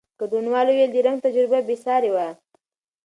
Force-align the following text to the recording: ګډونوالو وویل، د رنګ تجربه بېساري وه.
ګډونوالو 0.19 0.71
وویل، 0.73 0.91
د 0.93 0.97
رنګ 1.05 1.17
تجربه 1.25 1.59
بېساري 1.67 2.11
وه. 2.13 2.27